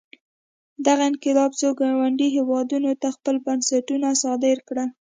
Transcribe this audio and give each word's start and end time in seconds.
دغه 0.85 1.03
انقلاب 1.11 1.51
څو 1.59 1.67
ګاونډیو 1.79 2.33
هېوادونو 2.37 2.89
ته 3.01 3.07
خپل 3.15 3.35
بنسټونه 3.45 4.07
صادر 4.23 4.57
کړل. 4.67 4.89